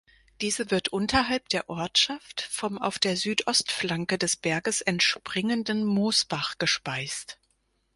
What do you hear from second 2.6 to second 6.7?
auf der Südostflanke des Berges entspringenden Moosbach